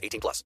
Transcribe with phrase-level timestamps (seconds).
[0.00, 0.44] 18 plus.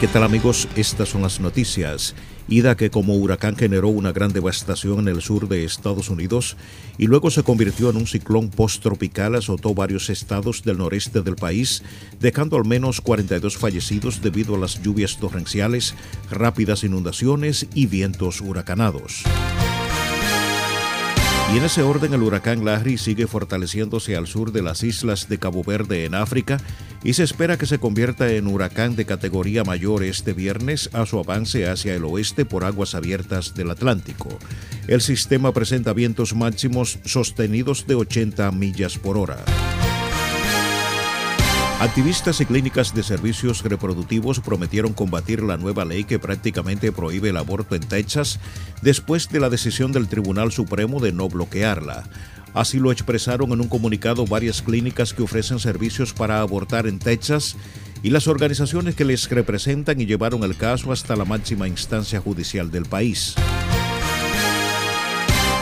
[0.00, 0.68] ¿Qué tal amigos?
[0.76, 2.14] Estas son las noticias.
[2.46, 6.56] Ida que como huracán generó una gran devastación en el sur de Estados Unidos
[6.98, 11.82] y luego se convirtió en un ciclón post-tropical, azotó varios estados del noreste del país,
[12.20, 15.96] dejando al menos 42 fallecidos debido a las lluvias torrenciales,
[16.30, 19.24] rápidas inundaciones y vientos huracanados.
[21.52, 25.38] Y en ese orden el huracán Larry sigue fortaleciéndose al sur de las islas de
[25.38, 26.58] Cabo Verde en África
[27.02, 31.18] y se espera que se convierta en huracán de categoría mayor este viernes a su
[31.18, 34.28] avance hacia el oeste por aguas abiertas del Atlántico.
[34.88, 39.38] El sistema presenta vientos máximos sostenidos de 80 millas por hora.
[41.80, 47.36] Activistas y clínicas de servicios reproductivos prometieron combatir la nueva ley que prácticamente prohíbe el
[47.36, 48.40] aborto en Texas
[48.82, 52.02] después de la decisión del Tribunal Supremo de no bloquearla.
[52.52, 57.54] Así lo expresaron en un comunicado varias clínicas que ofrecen servicios para abortar en Texas
[58.02, 62.72] y las organizaciones que les representan y llevaron el caso hasta la máxima instancia judicial
[62.72, 63.36] del país.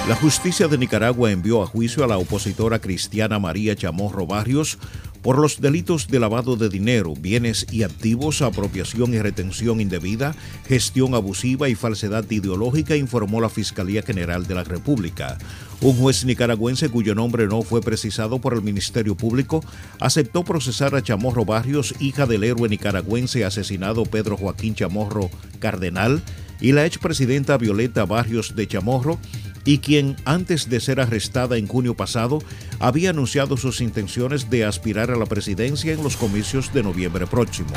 [0.09, 4.79] La justicia de Nicaragua envió a juicio a la opositora cristiana María Chamorro Barrios
[5.27, 10.37] por los delitos de lavado de dinero, bienes y activos, apropiación y retención indebida,
[10.69, 15.37] gestión abusiva y falsedad ideológica, informó la Fiscalía General de la República.
[15.81, 19.65] Un juez nicaragüense cuyo nombre no fue precisado por el Ministerio Público
[19.99, 26.23] aceptó procesar a Chamorro Barrios, hija del héroe nicaragüense asesinado Pedro Joaquín Chamorro Cardenal,
[26.61, 29.19] y la expresidenta Violeta Barrios de Chamorro,
[29.67, 32.39] y quien antes de ser arrestada en junio pasado
[32.79, 37.69] había anunciado sus intenciones de aspirar a la presidencia en los comicios de noviembre próximo.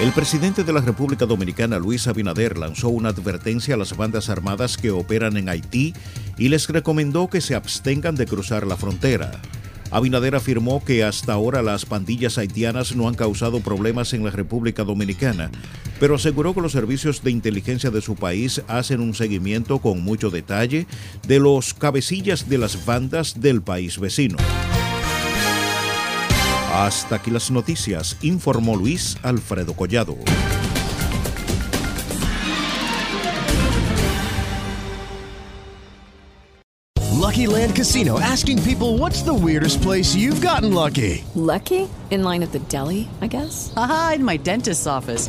[0.00, 4.76] El presidente de la República Dominicana, Luis Abinader, lanzó una advertencia a las bandas armadas
[4.76, 5.92] que operan en Haití
[6.38, 9.42] y les recomendó que se abstengan de cruzar la frontera.
[9.90, 14.84] Abinader afirmó que hasta ahora las pandillas haitianas no han causado problemas en la República
[14.84, 15.50] Dominicana,
[16.00, 20.30] pero aseguró que los servicios de inteligencia de su país hacen un seguimiento con mucho
[20.30, 20.86] detalle
[21.26, 24.36] de los cabecillas de las bandas del país vecino.
[26.72, 30.16] Hasta aquí las noticias, informó Luis Alfredo Collado.
[37.28, 41.24] Lucky Land Casino asking people what's the weirdest place you've gotten lucky?
[41.34, 41.88] Lucky?
[42.10, 43.72] In line at the deli, I guess?
[43.76, 45.28] Aha, in my dentist's office.